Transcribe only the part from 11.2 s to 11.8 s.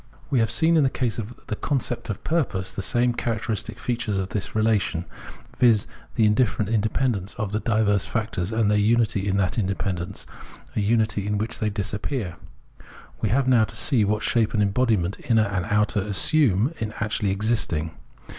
in which they